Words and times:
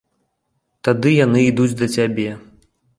Тады 0.89 1.13
яны 1.25 1.39
ідуць 1.51 1.71
да 1.85 1.93
цябе! 2.01 2.29